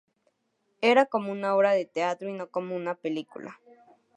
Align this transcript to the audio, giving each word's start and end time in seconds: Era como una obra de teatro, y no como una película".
Era 0.81 1.05
como 1.05 1.31
una 1.31 1.53
obra 1.55 1.73
de 1.73 1.85
teatro, 1.85 2.27
y 2.27 2.33
no 2.33 2.49
como 2.49 2.75
una 2.75 2.95
película". 2.95 3.59